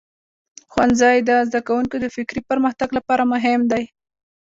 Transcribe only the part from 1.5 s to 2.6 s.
کوونکو د فکري